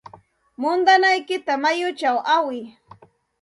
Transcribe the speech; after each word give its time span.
Muudanaykita 0.59 1.53
mayuchaw 1.63 2.17
aywiy. 2.35 2.63